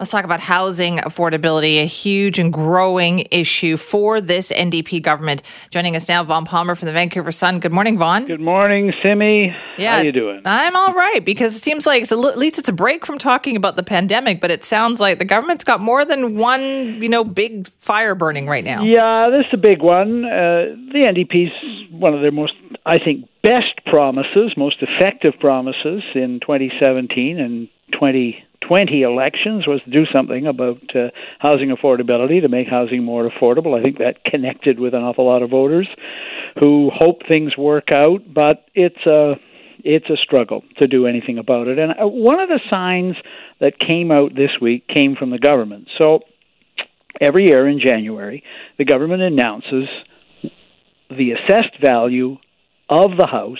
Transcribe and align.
Let's 0.00 0.10
talk 0.10 0.24
about 0.24 0.40
housing 0.40 0.98
affordability, 0.98 1.80
a 1.80 1.86
huge 1.86 2.40
and 2.40 2.52
growing 2.52 3.28
issue 3.30 3.76
for 3.76 4.20
this 4.20 4.50
NDP 4.50 5.00
government. 5.00 5.44
Joining 5.70 5.94
us 5.94 6.08
now, 6.08 6.24
Vaughn 6.24 6.44
Palmer 6.44 6.74
from 6.74 6.86
the 6.86 6.92
Vancouver 6.92 7.30
Sun. 7.30 7.60
Good 7.60 7.70
morning, 7.70 7.96
Vaughn. 7.96 8.26
Good 8.26 8.40
morning, 8.40 8.92
Simi. 9.04 9.54
Yeah, 9.78 9.92
How 9.92 9.98
are 9.98 10.04
you 10.04 10.10
doing? 10.10 10.42
I'm 10.44 10.74
all 10.74 10.94
right 10.94 11.24
because 11.24 11.56
it 11.56 11.62
seems 11.62 11.86
like 11.86 12.10
a, 12.10 12.14
at 12.16 12.36
least 12.36 12.58
it's 12.58 12.68
a 12.68 12.72
break 12.72 13.06
from 13.06 13.18
talking 13.18 13.54
about 13.54 13.76
the 13.76 13.84
pandemic, 13.84 14.40
but 14.40 14.50
it 14.50 14.64
sounds 14.64 14.98
like 14.98 15.20
the 15.20 15.24
government's 15.24 15.62
got 15.62 15.80
more 15.80 16.04
than 16.04 16.36
one, 16.36 17.00
you 17.00 17.08
know, 17.08 17.22
big 17.22 17.68
fire 17.78 18.16
burning 18.16 18.48
right 18.48 18.64
now. 18.64 18.82
Yeah, 18.82 19.30
this 19.30 19.46
is 19.46 19.52
a 19.52 19.58
big 19.58 19.80
one. 19.80 20.24
Uh, 20.24 20.74
the 20.90 21.06
NDP's 21.06 21.92
one 21.92 22.14
of 22.14 22.20
their 22.20 22.32
most, 22.32 22.54
I 22.84 22.98
think, 22.98 23.28
best 23.44 23.78
promises, 23.86 24.54
most 24.56 24.78
effective 24.82 25.34
promises 25.38 26.02
in 26.16 26.40
2017 26.40 27.38
and 27.38 27.68
20 27.92 27.94
20 28.04 28.44
elections 28.70 29.66
was 29.66 29.80
to 29.84 29.90
do 29.90 30.04
something 30.12 30.46
about 30.46 30.78
uh, 30.94 31.08
housing 31.38 31.74
affordability 31.74 32.40
to 32.40 32.48
make 32.48 32.68
housing 32.68 33.04
more 33.04 33.28
affordable. 33.28 33.78
I 33.78 33.82
think 33.82 33.98
that 33.98 34.24
connected 34.24 34.78
with 34.78 34.94
an 34.94 35.02
awful 35.02 35.26
lot 35.26 35.42
of 35.42 35.50
voters 35.50 35.88
who 36.58 36.90
hope 36.94 37.20
things 37.26 37.56
work 37.56 37.90
out, 37.90 38.20
but 38.32 38.66
it's 38.74 39.06
a 39.06 39.34
it's 39.86 40.08
a 40.08 40.16
struggle 40.16 40.62
to 40.78 40.86
do 40.86 41.06
anything 41.06 41.38
about 41.38 41.68
it. 41.68 41.78
And 41.78 41.92
uh, 41.92 42.06
one 42.06 42.40
of 42.40 42.48
the 42.48 42.60
signs 42.70 43.16
that 43.60 43.78
came 43.78 44.10
out 44.10 44.34
this 44.34 44.52
week 44.60 44.88
came 44.88 45.14
from 45.14 45.30
the 45.30 45.38
government. 45.38 45.88
So 45.98 46.20
every 47.20 47.44
year 47.44 47.68
in 47.68 47.78
January, 47.80 48.42
the 48.78 48.86
government 48.86 49.22
announces 49.22 49.88
the 51.10 51.32
assessed 51.32 51.80
value 51.80 52.38
of 52.88 53.10
the 53.18 53.26
house 53.26 53.58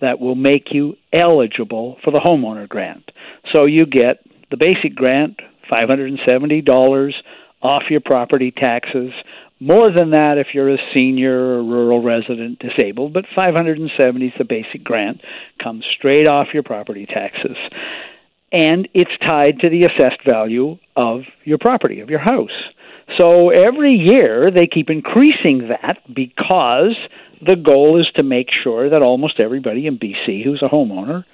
that 0.00 0.20
will 0.20 0.34
make 0.34 0.68
you 0.70 0.94
eligible 1.12 1.96
for 2.04 2.12
the 2.12 2.18
homeowner 2.18 2.68
grant. 2.68 3.10
So 3.52 3.64
you 3.64 3.84
get 3.84 4.24
the 4.50 4.56
basic 4.56 4.94
grant, 4.94 5.40
$570 5.70 7.12
off 7.62 7.82
your 7.90 8.00
property 8.00 8.50
taxes. 8.50 9.12
More 9.60 9.90
than 9.92 10.10
that 10.10 10.38
if 10.38 10.48
you're 10.54 10.72
a 10.72 10.78
senior 10.94 11.36
or 11.36 11.64
rural 11.64 12.02
resident 12.02 12.60
disabled, 12.60 13.12
but 13.12 13.24
570 13.34 14.26
is 14.26 14.32
the 14.38 14.44
basic 14.44 14.84
grant, 14.84 15.20
comes 15.62 15.84
straight 15.96 16.26
off 16.26 16.48
your 16.54 16.62
property 16.62 17.06
taxes. 17.06 17.56
And 18.52 18.88
it's 18.94 19.10
tied 19.20 19.58
to 19.60 19.68
the 19.68 19.84
assessed 19.84 20.24
value 20.24 20.78
of 20.96 21.22
your 21.44 21.58
property, 21.58 22.00
of 22.00 22.08
your 22.08 22.20
house. 22.20 22.72
So 23.16 23.50
every 23.50 23.94
year 23.94 24.50
they 24.50 24.66
keep 24.66 24.90
increasing 24.90 25.68
that 25.68 25.98
because 26.14 26.96
the 27.44 27.56
goal 27.56 28.00
is 28.00 28.06
to 28.16 28.22
make 28.22 28.48
sure 28.62 28.90
that 28.90 29.02
almost 29.02 29.40
everybody 29.40 29.86
in 29.86 29.98
BC 29.98 30.44
who's 30.44 30.62
a 30.62 30.72
homeowner 30.72 31.24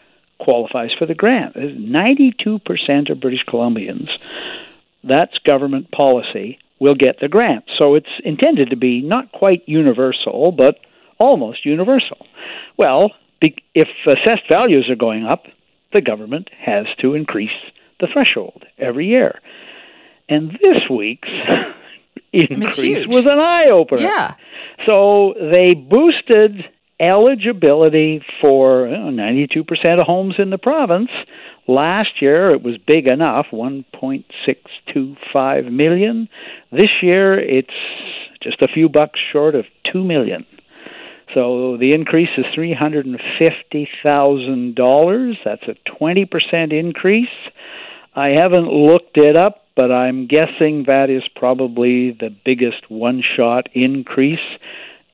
qualifies 0.40 0.90
for 0.98 1.06
the 1.06 1.14
grant. 1.14 1.54
92% 1.54 3.10
of 3.10 3.20
British 3.20 3.44
Columbians, 3.48 4.08
that's 5.02 5.38
government 5.38 5.90
policy, 5.90 6.58
will 6.80 6.94
get 6.94 7.20
the 7.20 7.28
grant. 7.28 7.64
So 7.78 7.94
it's 7.94 8.08
intended 8.24 8.70
to 8.70 8.76
be 8.76 9.00
not 9.00 9.32
quite 9.32 9.62
universal, 9.66 10.52
but 10.52 10.76
almost 11.18 11.64
universal. 11.64 12.26
Well, 12.76 13.12
if 13.40 13.88
assessed 14.06 14.48
values 14.48 14.88
are 14.90 14.96
going 14.96 15.24
up, 15.24 15.44
the 15.92 16.00
government 16.00 16.50
has 16.58 16.86
to 17.00 17.14
increase 17.14 17.50
the 18.00 18.08
threshold 18.12 18.64
every 18.78 19.06
year. 19.06 19.40
And 20.28 20.50
this 20.50 20.88
week's 20.90 21.28
increase 22.32 23.06
was 23.06 23.26
an 23.26 23.38
eye 23.38 23.68
opener. 23.70 24.02
Yeah. 24.02 24.34
So 24.86 25.34
they 25.38 25.74
boosted 25.74 26.64
eligibility 27.00 28.22
for 28.40 28.86
you 28.88 28.96
know, 28.96 29.10
92% 29.10 30.00
of 30.00 30.06
homes 30.06 30.36
in 30.38 30.50
the 30.50 30.58
province. 30.58 31.10
Last 31.66 32.20
year 32.20 32.50
it 32.50 32.62
was 32.62 32.76
big 32.86 33.06
enough, 33.06 33.46
1.625 33.52 35.72
million. 35.72 36.28
This 36.70 36.90
year 37.02 37.38
it's 37.38 37.72
just 38.42 38.60
a 38.62 38.68
few 38.68 38.88
bucks 38.88 39.18
short 39.32 39.54
of 39.54 39.64
2 39.92 40.02
million. 40.04 40.46
So 41.32 41.78
the 41.78 41.94
increase 41.94 42.28
is 42.36 42.44
$350,000. 42.56 45.34
That's 45.44 45.62
a 45.64 45.74
20% 46.00 46.72
increase. 46.72 47.28
I 48.14 48.28
haven't 48.28 48.68
looked 48.68 49.16
it 49.16 49.34
up, 49.34 49.64
but 49.74 49.90
I'm 49.90 50.28
guessing 50.28 50.84
that 50.86 51.10
is 51.10 51.24
probably 51.34 52.12
the 52.12 52.30
biggest 52.44 52.88
one 52.88 53.20
shot 53.36 53.68
increase 53.74 54.38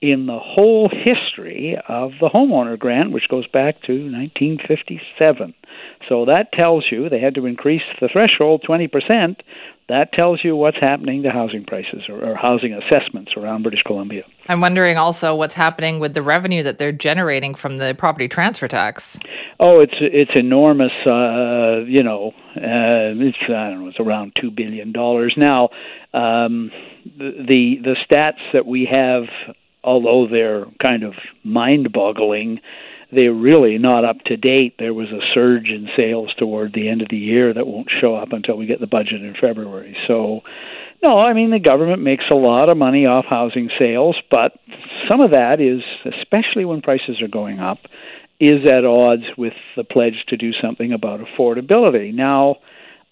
in 0.03 0.25
the 0.27 0.39
whole 0.39 0.89
history 0.89 1.77
of 1.89 2.13
the 2.21 2.31
homeowner 2.31 2.79
grant, 2.79 3.13
which 3.13 3.29
goes 3.29 3.47
back 3.47 3.83
to 3.83 3.93
1957. 3.93 5.55
So 6.09 6.25
that 6.25 6.53
tells 6.53 6.87
you 6.91 7.09
they 7.09 7.21
had 7.21 7.35
to 7.35 7.45
increase 7.45 7.83
the 8.01 8.09
threshold 8.11 8.65
20%. 8.67 9.37
That 9.91 10.13
tells 10.13 10.41
you 10.43 10.57
what's 10.57 10.79
happening 10.81 11.25
to 11.25 11.31
housing 11.31 11.65
prices 11.65 12.05
or, 12.09 12.25
or, 12.25 12.37
housing 12.37 12.73
assessments 12.73 13.33
around 13.37 13.63
British 13.63 13.83
Columbia. 13.83 14.23
I'm 14.49 14.61
wondering 14.61 14.97
also 14.97 15.35
what's 15.35 15.55
happening 15.55 15.99
with 15.99 16.15
the 16.15 16.23
revenue 16.23 16.63
that 16.63 16.79
they're 16.79 16.93
generating 16.93 17.55
from 17.57 17.77
the 17.77 17.95
property 17.99 18.29
transfer 18.29 18.69
tax. 18.69 19.19
Oh, 19.59 19.81
it's 19.81 19.97
it's 20.01 20.31
enormous. 20.37 20.93
Uh, 21.05 21.85
you 21.87 22.05
know, 22.05 22.33
uh, 22.57 23.19
it's 23.19 23.37
I 23.43 23.71
don't 23.71 23.81
know, 23.81 23.89
it's 23.89 23.99
around 23.99 24.33
two 24.41 24.53
billion 24.53 24.93
dollars 24.93 25.35
now. 25.37 25.71
Um, 26.15 26.71
the 27.17 27.77
the 27.83 27.97
stats 28.09 28.39
that 28.53 28.67
we 28.67 28.89
have 28.91 29.25
although 29.85 30.27
they're 30.31 30.67
kind 30.81 31.03
of 31.03 31.15
mind 31.45 31.93
boggling, 31.93 32.61
they're 33.13 33.33
really 33.33 33.79
not 33.79 34.05
up 34.05 34.19
to 34.27 34.37
date. 34.37 34.75
There 34.79 34.95
was 34.95 35.09
a 35.09 35.21
surge 35.35 35.69
in 35.69 35.89
sales 35.97 36.33
toward 36.39 36.73
the 36.73 36.89
end 36.89 37.03
of 37.03 37.09
the 37.11 37.17
year 37.17 37.53
that 37.53 37.67
won't 37.67 37.89
show 38.01 38.15
up 38.15 38.33
until 38.33 38.57
we 38.57 38.67
get 38.67 38.81
the 38.81 38.87
budget 38.87 39.23
in 39.23 39.35
February. 39.41 39.97
So, 40.07 40.41
no, 41.03 41.19
I 41.19 41.33
mean, 41.33 41.51
the 41.51 41.59
government 41.59 42.03
makes 42.03 42.25
a 42.31 42.35
lot 42.35 42.69
of 42.69 42.77
money 42.77 43.07
off 43.07 43.25
housing 43.29 43.71
sales, 43.79 44.17
but 44.31 44.53
some 45.09 45.21
of 45.21 45.31
that 45.33 45.61
is, 45.61 45.83
especially 46.21 46.65
when 46.65 46.83
prices 46.83 47.21
are 47.23 47.29
going 47.29 47.59
up, 47.59 47.79
is 48.39 48.65
at 48.67 48.85
odds 48.85 49.25
with 49.37 49.55
the 49.77 49.85
pledge 49.85 50.25
to 50.29 50.37
do 50.37 50.53
something 50.63 50.93
about 50.93 51.21
affordability. 51.21 52.15
Now, 52.15 52.57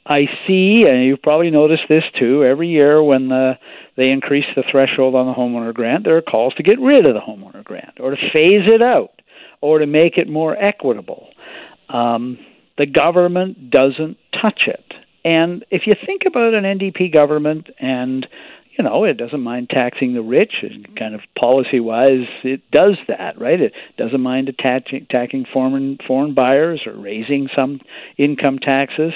I 0.09 0.23
see, 0.47 0.85
and 0.89 1.05
you've 1.05 1.21
probably 1.23 1.51
noticed 1.51 1.83
this 1.89 2.05
too, 2.19 2.43
every 2.43 2.69
year 2.69 3.03
when 3.03 3.29
the, 3.29 3.59
they 3.97 4.09
increase 4.09 4.47
the 4.57 4.65
threshold 4.71 5.15
on 5.15 5.27
the 5.27 5.35
homeowner 5.35 5.75
grant, 5.75 6.05
there 6.05 6.17
are 6.17 6.23
calls 6.23 6.55
to 6.55 6.63
get 6.63 6.81
rid 6.81 7.05
of 7.05 7.15
the 7.15 7.21
homeowner 7.21 7.63
grant 7.63 8.01
or 8.01 8.13
to 8.13 8.17
phase 8.33 8.67
it 8.67 8.81
out 8.81 9.21
or 9.61 9.81
to 9.81 9.87
make 9.87 10.17
it 10.17 10.27
more 10.27 10.57
equitable. 10.57 11.29
Um, 11.91 12.39
the 12.79 12.87
government 12.87 13.71
doesn't 13.71 14.17
touch 14.41 14.63
it. 14.67 14.95
And 15.25 15.65
if 15.71 15.83
you 15.85 15.95
think 16.07 16.23
about 16.27 16.55
an 16.55 16.65
NDP 16.65 17.13
government 17.13 17.69
and 17.79 18.27
you 18.79 18.85
know, 18.85 19.03
it 19.03 19.15
doesn't 19.17 19.41
mind 19.41 19.71
taxing 19.71 20.15
the 20.15 20.23
rich. 20.23 20.53
And 20.63 20.87
kind 20.97 21.13
of 21.13 21.21
policy 21.37 21.81
wise, 21.81 22.29
it 22.45 22.63
does 22.71 22.97
that, 23.09 23.39
right? 23.41 23.61
It 23.61 23.73
doesn't 23.97 24.21
mind 24.21 24.49
attaching, 24.49 25.05
attacking 25.11 25.47
foreign 25.53 25.99
foreign 26.07 26.33
buyers 26.33 26.83
or 26.87 26.97
raising 26.97 27.49
some 27.57 27.81
income 28.17 28.61
taxes 28.61 29.13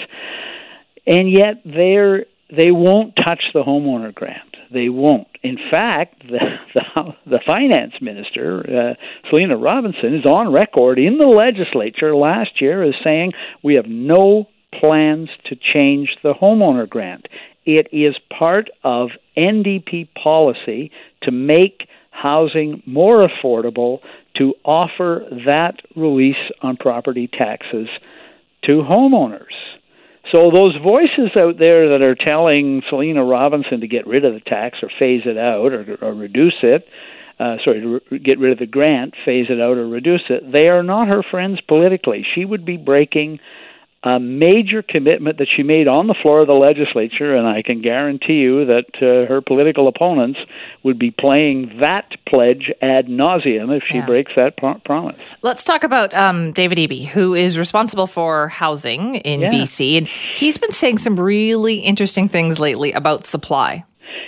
and 1.07 1.31
yet 1.31 1.63
they're 1.65 2.27
they 2.55 2.71
won't 2.71 3.17
touch 3.17 3.45
the 3.55 3.63
homeowner 3.63 4.15
grant. 4.15 4.57
They 4.73 4.91
won't. 4.91 5.29
In 5.43 5.57
fact, 5.71 6.23
the 6.29 6.41
the, 6.75 7.15
the 7.27 7.41
finance 7.45 7.95
minister, 8.01 8.61
uh, 8.61 9.29
Selina 9.29 9.57
Robinson, 9.57 10.15
is 10.15 10.27
on 10.27 10.53
record 10.53 10.99
in 10.99 11.19
the 11.19 11.27
legislature 11.27 12.15
last 12.15 12.61
year 12.61 12.83
as 12.83 12.95
saying 13.03 13.33
we 13.63 13.75
have 13.75 13.87
no 13.87 14.49
plans 14.79 15.29
to 15.47 15.57
change 15.57 16.17
the 16.23 16.35
homeowner 16.35 16.89
grant. 16.89 17.27
It 17.65 17.89
is 17.93 18.17
part 18.37 18.71
of 18.83 19.11
NDP 19.37 20.09
policy 20.15 20.91
to 21.23 21.31
make 21.31 21.87
housing 22.11 22.83
more 22.87 23.27
affordable, 23.27 23.99
to 24.37 24.55
offer 24.65 25.25
that 25.47 25.77
release 25.97 26.51
on 26.63 26.77
property 26.77 27.29
taxes 27.29 27.89
to 28.65 28.83
homeowners. 28.83 29.53
So 30.31 30.51
those 30.51 30.77
voices 30.83 31.37
out 31.37 31.59
there 31.59 31.91
that 31.91 32.03
are 32.03 32.15
telling 32.15 32.83
Selina 32.89 33.25
Robinson 33.25 33.81
to 33.81 33.89
get 33.89 34.07
rid 34.07 34.25
of 34.25 34.35
the 34.35 34.41
tax 34.41 34.79
or 34.83 34.89
phase 34.99 35.23
it 35.25 35.37
out 35.37 35.73
or, 35.73 35.99
or 36.01 36.15
reduce 36.15 36.59
it, 36.63 36.87
uh, 37.41 37.57
sorry, 37.65 37.81
to 37.81 38.01
re- 38.11 38.19
get 38.19 38.39
rid 38.39 38.53
of 38.53 38.59
the 38.59 38.67
grant, 38.67 39.15
phase 39.25 39.47
it 39.51 39.61
out 39.61 39.77
or 39.77 39.89
reduce 39.89 40.23
it, 40.31 40.53
they 40.53 40.69
are 40.69 40.83
not 40.83 41.09
her 41.09 41.23
friends 41.29 41.61
politically. 41.67 42.25
She 42.35 42.45
would 42.45 42.65
be 42.65 42.77
breaking 42.77 43.41
a 44.05 44.19
major 44.19 44.83
commitment 44.83 45.39
that 45.39 45.47
she 45.55 45.63
made 45.63 45.87
on 45.87 46.09
the 46.09 46.15
floor 46.21 46.41
of 46.41 46.49
the 46.49 46.55
legislature, 46.55 47.37
and 47.37 47.47
I 47.47 47.63
can 47.63 47.83
guarantee 47.83 48.35
you 48.35 48.65
that 48.67 48.87
uh, 48.97 49.29
her 49.29 49.41
political 49.41 49.87
opponents 49.87 50.41
would 50.83 50.99
be 50.99 51.13
playing 51.13 51.79
that 51.81 52.11
pledge 52.27 52.73
ad 52.83 53.07
nauseum 53.07 53.77
if 53.77 53.85
she 53.89 53.99
yeah. 53.99 54.07
breaks 54.07 54.33
that 54.35 54.57
pro- 54.57 54.79
promise. 54.79 55.17
Let's 55.43 55.63
talk 55.63 55.85
about 55.85 56.13
um, 56.15 56.51
David 56.53 56.79
Eby, 56.79 57.07
who 57.07 57.35
is 57.35 57.57
responsible 57.57 58.09
for 58.09 58.49
housing 58.49 59.17
in 59.17 59.43
yeah. 59.43 59.51
BC, 59.51 59.99
and 59.99 60.09
he's 60.09 60.59
been 60.59 60.73
saying 60.73 60.99
some 60.99 61.19
really 61.19 61.77
interesting 61.77 62.29
things 62.29 62.59
lately 62.59 62.93
about 62.93 63.25
supply. 63.25 63.85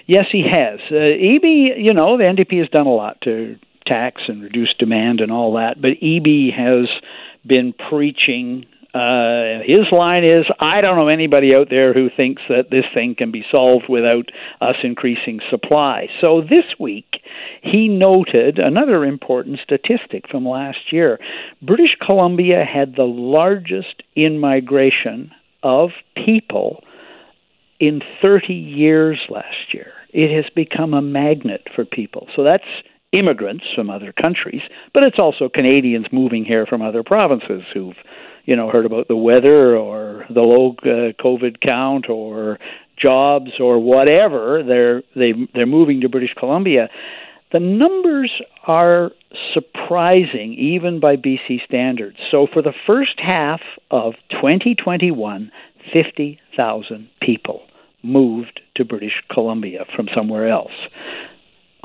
Yes, 0.07 0.27
he 0.31 0.43
has. 0.43 0.79
Uh, 0.89 0.95
Eby, 0.95 1.83
you 1.83 1.93
know, 1.93 2.17
the 2.17 2.25
NDP 2.25 2.61
has 2.61 2.69
done 2.69 2.87
a 2.87 2.95
lot 2.95 3.21
to 3.23 3.59
tax 3.87 4.23
and 4.29 4.43
reduce 4.43 4.73
demand 4.79 5.21
and 5.21 5.33
all 5.33 5.55
that, 5.55 5.81
but 5.81 5.93
Eby 6.03 6.55
has 6.55 6.89
been 7.47 7.75
preaching 7.91 8.67
Uh, 8.95 9.59
his 9.67 9.91
line 9.91 10.23
is, 10.25 10.47
I 10.61 10.81
don't 10.81 10.97
know 10.97 11.09
anybody 11.09 11.53
out 11.53 11.69
there 11.69 11.93
who 11.93 12.09
thinks 12.17 12.43
that 12.49 12.71
this 12.71 12.85
thing 12.95 13.17
can 13.19 13.33
be 13.33 13.45
solved 13.51 13.87
without 13.89 14.31
us 14.61 14.77
increasing 14.85 15.41
supply. 15.51 16.07
So 16.21 16.41
this 16.41 16.79
week, 16.79 17.21
he 17.61 17.89
noted 17.89 18.61
another 18.61 19.05
important 19.05 19.59
statistic 19.65 20.29
from 20.31 20.47
last 20.47 20.93
year. 20.93 21.19
British 21.61 21.97
Columbia 22.07 22.65
had 22.65 22.95
the 22.95 23.03
largest 23.03 24.03
in 24.15 24.39
migration 24.39 25.33
of 25.65 25.91
people 26.25 26.85
in 27.81 28.01
30 28.23 28.55
years 28.55 29.19
last 29.29 29.75
year. 29.75 29.93
It 30.11 30.35
has 30.35 30.49
become 30.55 30.95
a 30.95 31.03
magnet 31.03 31.63
for 31.75 31.85
people. 31.85 32.29
So 32.37 32.45
that's 32.45 32.63
immigrants 33.13 33.65
from 33.75 33.91
other 33.91 34.13
countries, 34.13 34.63
but 34.93 35.03
it's 35.03 35.19
also 35.19 35.49
Canadians 35.49 36.07
moving 36.13 36.45
here 36.45 36.67
from 36.67 36.83
other 36.83 37.03
provinces 37.03 37.63
who've, 37.73 37.97
you 38.45 38.57
know, 38.57 38.71
heard 38.71 38.87
about 38.87 39.09
the 39.09 39.17
weather 39.17 39.77
or 39.77 40.25
the 40.29 40.41
low 40.41 40.77
uh, 40.83 41.13
COVID 41.23 41.61
count 41.61 42.09
or 42.09 42.59
jobs 43.01 43.53
or 43.59 43.79
whatever. 43.79 44.63
They're 44.67 45.03
they 45.15 45.33
they're 45.55 45.67
moving 45.67 46.01
to 46.03 46.09
British 46.09 46.35
Columbia. 46.39 46.89
The 47.53 47.61
numbers 47.61 48.33
are 48.67 49.13
surprising 49.53 50.55
even 50.55 50.99
by 50.99 51.17
BC 51.17 51.65
standards. 51.65 52.17
So 52.31 52.49
for 52.53 52.63
the 52.63 52.73
first 52.87 53.21
half 53.25 53.61
of 53.93 54.15
2021, 54.31 55.53
50,000 55.93 57.09
people 57.23 57.63
moved 58.03 58.61
to 58.77 58.85
British 58.85 59.23
Columbia 59.33 59.85
from 59.95 60.09
somewhere 60.15 60.49
else. 60.49 60.73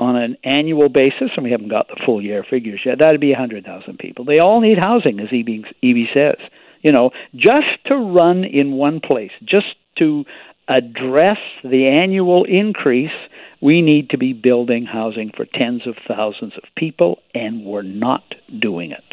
On 0.00 0.16
an 0.16 0.36
annual 0.42 0.88
basis, 0.88 1.30
and 1.36 1.44
we 1.44 1.50
haven't 1.50 1.68
got 1.68 1.88
the 1.88 2.00
full 2.04 2.22
year 2.22 2.42
figures 2.48 2.80
yet, 2.86 2.98
that'd 2.98 3.20
be 3.20 3.32
100,000 3.32 3.98
people. 3.98 4.24
They 4.24 4.38
all 4.38 4.60
need 4.60 4.78
housing, 4.78 5.20
as 5.20 5.28
Eby, 5.28 5.64
Eby 5.84 6.04
says. 6.12 6.38
You 6.80 6.90
know, 6.90 7.10
just 7.36 7.84
to 7.86 7.94
run 7.94 8.44
in 8.44 8.72
one 8.72 9.00
place, 9.00 9.30
just 9.44 9.76
to 9.98 10.24
address 10.68 11.38
the 11.62 11.86
annual 11.86 12.44
increase, 12.44 13.10
we 13.60 13.82
need 13.82 14.08
to 14.10 14.18
be 14.18 14.32
building 14.32 14.86
housing 14.86 15.32
for 15.36 15.44
tens 15.44 15.86
of 15.86 15.96
thousands 16.08 16.54
of 16.56 16.62
people, 16.76 17.18
and 17.34 17.64
we're 17.66 17.82
not 17.82 18.22
doing 18.58 18.92
it. 18.92 19.04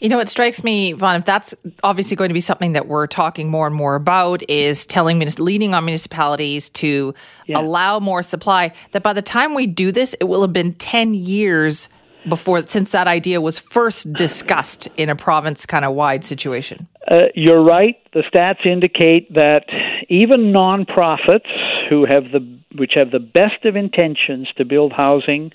You 0.00 0.08
know, 0.08 0.18
it 0.18 0.28
strikes 0.28 0.62
me, 0.62 0.92
Vaughn, 0.92 1.16
if 1.16 1.24
that's 1.24 1.54
obviously 1.82 2.16
going 2.16 2.28
to 2.28 2.34
be 2.34 2.40
something 2.40 2.72
that 2.72 2.86
we're 2.86 3.06
talking 3.06 3.50
more 3.50 3.66
and 3.66 3.74
more 3.74 3.94
about, 3.94 4.42
is 4.48 4.86
telling, 4.86 5.20
leading 5.38 5.74
on 5.74 5.84
municipalities 5.84 6.70
to 6.70 7.14
yeah. 7.46 7.58
allow 7.58 7.98
more 7.98 8.22
supply, 8.22 8.72
that 8.92 9.02
by 9.02 9.12
the 9.12 9.22
time 9.22 9.54
we 9.54 9.66
do 9.66 9.92
this, 9.92 10.14
it 10.20 10.24
will 10.24 10.42
have 10.42 10.52
been 10.52 10.74
10 10.74 11.14
years 11.14 11.88
before, 12.28 12.66
since 12.66 12.90
that 12.90 13.06
idea 13.06 13.40
was 13.40 13.58
first 13.58 14.12
discussed 14.12 14.88
in 14.96 15.08
a 15.08 15.16
province 15.16 15.64
kind 15.64 15.84
of 15.84 15.94
wide 15.94 16.24
situation. 16.24 16.88
Uh, 17.08 17.26
you're 17.34 17.62
right. 17.62 17.96
The 18.12 18.22
stats 18.22 18.66
indicate 18.66 19.32
that 19.34 19.64
even 20.08 20.52
nonprofits 20.52 21.46
who 21.88 22.04
have 22.04 22.24
the 22.32 22.56
which 22.74 22.92
have 22.94 23.10
the 23.10 23.20
best 23.20 23.64
of 23.64 23.74
intentions 23.74 24.48
to 24.56 24.64
build 24.64 24.92
housing 24.92 25.50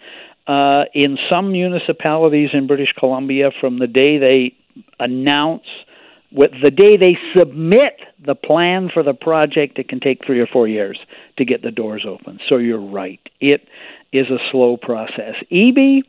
uh, 0.47 0.83
in 0.93 1.17
some 1.29 1.51
municipalities 1.51 2.49
in 2.53 2.67
British 2.67 2.93
Columbia 2.97 3.51
from 3.59 3.79
the 3.79 3.87
day 3.87 4.17
they 4.17 4.55
announce 4.99 5.65
with 6.31 6.51
the 6.63 6.71
day 6.71 6.97
they 6.97 7.17
submit 7.37 7.99
the 8.25 8.35
plan 8.35 8.89
for 8.93 9.03
the 9.03 9.13
project 9.13 9.77
it 9.77 9.89
can 9.89 9.99
take 9.99 10.25
3 10.25 10.39
or 10.39 10.47
4 10.47 10.67
years 10.67 10.99
to 11.37 11.45
get 11.45 11.61
the 11.61 11.71
doors 11.71 12.05
open. 12.07 12.39
So 12.47 12.57
you're 12.57 12.79
right. 12.81 13.19
It 13.39 13.67
is 14.13 14.27
a 14.27 14.37
slow 14.51 14.77
process. 14.77 15.35
Eby 15.51 16.01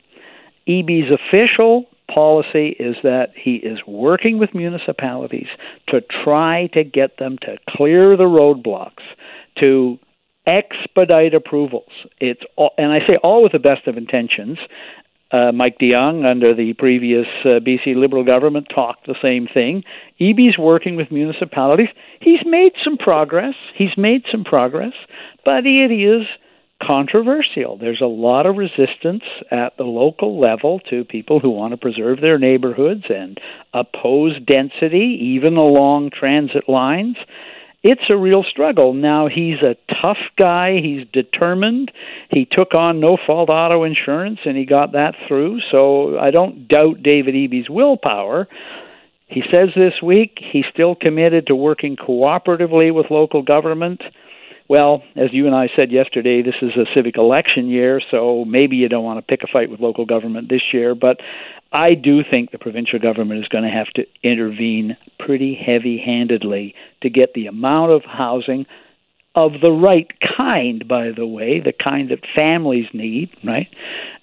Eby's 0.68 1.10
official 1.10 1.86
policy 2.12 2.76
is 2.78 2.96
that 3.02 3.28
he 3.34 3.56
is 3.56 3.80
working 3.86 4.38
with 4.38 4.54
municipalities 4.54 5.48
to 5.88 6.00
try 6.24 6.68
to 6.68 6.84
get 6.84 7.18
them 7.18 7.38
to 7.42 7.56
clear 7.68 8.16
the 8.16 8.24
roadblocks 8.24 9.02
to 9.58 9.98
expedite 10.46 11.34
approvals. 11.34 11.90
It's 12.18 12.42
all, 12.56 12.70
and 12.78 12.92
I 12.92 12.98
say 13.06 13.16
all 13.22 13.42
with 13.42 13.52
the 13.52 13.58
best 13.58 13.86
of 13.86 13.96
intentions. 13.96 14.58
Uh, 15.30 15.50
Mike 15.50 15.78
de 15.78 15.90
Jong, 15.90 16.26
under 16.26 16.54
the 16.54 16.74
previous 16.74 17.26
uh, 17.44 17.60
BC 17.60 17.96
Liberal 17.96 18.22
government, 18.22 18.66
talked 18.74 19.06
the 19.06 19.14
same 19.22 19.48
thing. 19.52 19.82
Eby's 20.20 20.58
working 20.58 20.94
with 20.94 21.10
municipalities. 21.10 21.88
He's 22.20 22.40
made 22.44 22.72
some 22.84 22.98
progress. 22.98 23.54
He's 23.74 23.96
made 23.96 24.24
some 24.30 24.44
progress, 24.44 24.92
but 25.42 25.64
it 25.64 25.90
is 25.90 26.26
controversial. 26.86 27.78
There's 27.78 28.02
a 28.02 28.06
lot 28.06 28.44
of 28.44 28.56
resistance 28.56 29.22
at 29.50 29.76
the 29.78 29.84
local 29.84 30.38
level 30.38 30.80
to 30.90 31.04
people 31.04 31.40
who 31.40 31.50
want 31.50 31.72
to 31.72 31.78
preserve 31.78 32.20
their 32.20 32.38
neighborhoods 32.38 33.04
and 33.08 33.38
oppose 33.72 34.38
density, 34.46 35.18
even 35.34 35.56
along 35.56 36.10
transit 36.10 36.68
lines 36.68 37.16
it's 37.82 38.02
a 38.10 38.16
real 38.16 38.44
struggle. 38.48 38.94
Now 38.94 39.28
he's 39.28 39.60
a 39.62 39.76
tough 40.00 40.18
guy. 40.38 40.78
He's 40.82 41.06
determined. 41.12 41.90
He 42.30 42.46
took 42.50 42.74
on 42.74 43.00
no 43.00 43.16
fault 43.26 43.48
auto 43.50 43.84
insurance 43.84 44.38
and 44.44 44.56
he 44.56 44.64
got 44.64 44.92
that 44.92 45.14
through. 45.26 45.60
So 45.70 46.18
I 46.18 46.30
don't 46.30 46.68
doubt 46.68 47.02
David 47.02 47.34
Eby's 47.34 47.68
willpower. 47.68 48.46
He 49.26 49.42
says 49.50 49.70
this 49.74 49.94
week 50.02 50.38
he's 50.52 50.64
still 50.72 50.94
committed 50.94 51.46
to 51.46 51.56
working 51.56 51.96
cooperatively 51.96 52.94
with 52.94 53.06
local 53.10 53.42
government. 53.42 54.02
Well, 54.68 55.02
as 55.16 55.30
you 55.32 55.46
and 55.46 55.54
I 55.54 55.68
said 55.74 55.90
yesterday, 55.90 56.42
this 56.42 56.54
is 56.62 56.70
a 56.76 56.86
civic 56.94 57.16
election 57.16 57.68
year, 57.68 58.00
so 58.10 58.44
maybe 58.46 58.76
you 58.76 58.88
don't 58.88 59.04
want 59.04 59.18
to 59.18 59.22
pick 59.22 59.42
a 59.42 59.52
fight 59.52 59.70
with 59.70 59.80
local 59.80 60.06
government 60.06 60.48
this 60.48 60.62
year. 60.72 60.94
But 60.94 61.18
I 61.72 61.94
do 61.94 62.22
think 62.28 62.50
the 62.50 62.58
provincial 62.58 62.98
government 62.98 63.40
is 63.40 63.48
going 63.48 63.64
to 63.64 63.70
have 63.70 63.88
to 63.94 64.04
intervene 64.22 64.96
pretty 65.18 65.54
heavy 65.54 66.02
handedly 66.04 66.74
to 67.02 67.10
get 67.10 67.34
the 67.34 67.46
amount 67.46 67.92
of 67.92 68.02
housing 68.04 68.66
of 69.34 69.52
the 69.62 69.70
right 69.70 70.08
kind, 70.36 70.86
by 70.86 71.10
the 71.10 71.26
way, 71.26 71.58
the 71.60 71.72
kind 71.72 72.10
that 72.10 72.18
families 72.34 72.86
need, 72.92 73.30
right? 73.42 73.68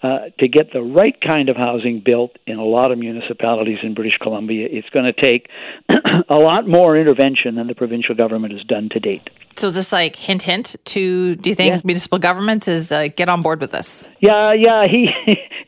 Uh, 0.04 0.30
to 0.38 0.48
get 0.48 0.72
the 0.72 0.82
right 0.82 1.20
kind 1.20 1.50
of 1.50 1.56
housing 1.56 2.02
built 2.06 2.38
in 2.46 2.60
a 2.60 2.64
lot 2.64 2.92
of 2.92 3.00
municipalities 3.00 3.80
in 3.82 3.96
British 3.96 4.18
Columbia, 4.22 4.68
it's 4.70 4.90
going 4.90 5.06
to 5.06 5.14
take 5.14 5.50
a 6.30 6.36
lot 6.36 6.68
more 6.68 6.96
intervention 6.96 7.56
than 7.56 7.66
the 7.66 7.74
provincial 7.74 8.14
government 8.14 8.54
has 8.54 8.64
done 8.64 8.88
to 8.90 9.00
date. 9.00 9.30
So, 9.56 9.72
just 9.72 9.92
like 9.92 10.16
hint, 10.16 10.44
hint 10.44 10.76
to 10.86 11.36
do 11.36 11.50
you 11.50 11.56
think 11.56 11.76
yeah. 11.76 11.82
municipal 11.84 12.20
governments 12.20 12.68
is 12.68 12.92
uh, 12.92 13.08
get 13.08 13.28
on 13.28 13.42
board 13.42 13.60
with 13.60 13.72
this? 13.72 14.08
Yeah, 14.22 14.54
yeah. 14.54 14.88
He 14.88 15.10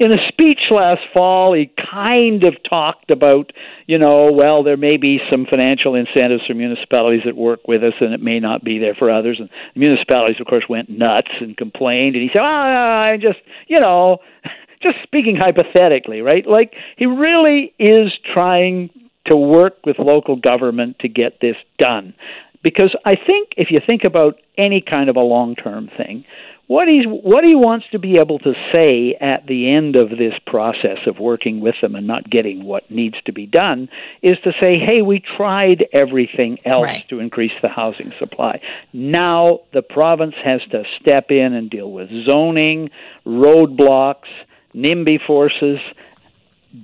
in 0.01 0.11
a 0.11 0.17
speech 0.29 0.71
last 0.71 1.01
fall, 1.13 1.53
he 1.53 1.71
kind 1.91 2.43
of 2.43 2.55
talked 2.67 3.11
about, 3.11 3.51
you 3.85 3.99
know, 3.99 4.31
well, 4.31 4.63
there 4.63 4.75
may 4.75 4.97
be 4.97 5.19
some 5.29 5.45
financial 5.47 5.93
incentives 5.93 6.41
for 6.47 6.55
municipalities 6.55 7.21
that 7.23 7.37
work 7.37 7.67
with 7.67 7.83
us, 7.83 7.93
and 8.01 8.11
it 8.11 8.19
may 8.19 8.39
not 8.39 8.63
be 8.63 8.79
there 8.79 8.95
for 8.95 9.11
others. 9.11 9.37
And 9.39 9.47
the 9.75 9.79
municipalities, 9.79 10.37
of 10.39 10.47
course, 10.47 10.63
went 10.67 10.89
nuts 10.89 11.29
and 11.39 11.55
complained. 11.55 12.15
And 12.15 12.23
he 12.23 12.29
said, 12.33 12.41
"Oh, 12.41 12.43
I 12.43 13.17
just, 13.21 13.39
you 13.67 13.79
know." 13.79 14.17
Just 14.81 14.97
speaking 15.03 15.35
hypothetically, 15.35 16.21
right? 16.21 16.43
Like 16.47 16.73
he 16.97 17.05
really 17.05 17.71
is 17.77 18.11
trying 18.33 18.89
to 19.27 19.35
work 19.35 19.75
with 19.85 19.99
local 19.99 20.35
government 20.35 20.97
to 21.01 21.07
get 21.07 21.39
this 21.39 21.55
done. 21.77 22.15
Because 22.63 22.95
I 23.05 23.11
think 23.15 23.49
if 23.57 23.67
you 23.69 23.79
think 23.85 24.03
about 24.03 24.37
any 24.57 24.81
kind 24.81 25.07
of 25.07 25.17
a 25.17 25.19
long 25.19 25.53
term 25.53 25.87
thing, 25.95 26.25
what 26.71 26.87
he's 26.87 27.03
what 27.05 27.43
he 27.43 27.53
wants 27.53 27.85
to 27.91 27.99
be 27.99 28.17
able 28.17 28.39
to 28.39 28.53
say 28.71 29.13
at 29.19 29.45
the 29.45 29.69
end 29.69 29.97
of 29.97 30.09
this 30.09 30.33
process 30.47 30.99
of 31.05 31.19
working 31.19 31.59
with 31.59 31.75
them 31.81 31.95
and 31.95 32.07
not 32.07 32.29
getting 32.29 32.63
what 32.63 32.89
needs 32.89 33.17
to 33.25 33.33
be 33.33 33.45
done 33.45 33.89
is 34.21 34.37
to 34.45 34.53
say, 34.57 34.79
"Hey, 34.79 35.01
we 35.01 35.19
tried 35.19 35.85
everything 35.91 36.59
else 36.63 36.85
right. 36.85 37.09
to 37.09 37.19
increase 37.19 37.51
the 37.61 37.67
housing 37.67 38.13
supply. 38.17 38.61
Now 38.93 39.59
the 39.73 39.81
province 39.81 40.35
has 40.41 40.61
to 40.71 40.85
step 40.97 41.29
in 41.29 41.51
and 41.51 41.69
deal 41.69 41.91
with 41.91 42.09
zoning, 42.23 42.89
roadblocks, 43.25 44.31
NIMBY 44.73 45.19
forces, 45.27 45.81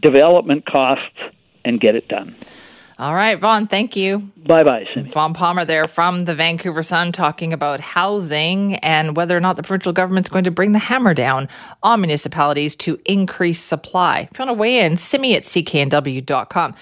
development 0.02 0.66
costs, 0.66 1.18
and 1.64 1.80
get 1.80 1.96
it 1.96 2.10
done." 2.10 2.36
All 3.00 3.14
right, 3.14 3.38
Vaughn, 3.40 3.68
thank 3.68 3.96
you. 3.96 4.32
Bye 4.48 4.64
bye, 4.64 4.84
Vaughn 5.12 5.34
Palmer 5.36 5.66
there 5.66 5.88
from 5.88 6.22
the 6.22 6.34
Vancouver 6.34 6.82
Sun 6.82 7.12
talking 7.12 7.54
about 7.54 7.80
housing 7.80 8.76
and 8.76 9.16
whether 9.16 9.38
or 9.38 9.40
not 9.40 9.56
the 9.56 9.62
provincial 9.62 9.94
government's 9.94 10.30
going 10.30 10.46
to 10.46 10.52
bring 10.52 10.72
the 10.72 10.80
hammer 10.80 11.14
down 11.14 11.48
on 11.84 12.02
municipalities 12.02 12.76
to 12.78 13.00
increase 13.06 13.60
supply. 13.60 14.28
If 14.32 14.40
you 14.40 14.46
want 14.46 14.58
to 14.58 14.60
weigh 14.60 14.80
in, 14.80 14.98
simi 14.98 15.36
at 15.36 15.44
cknw.com. 15.44 16.74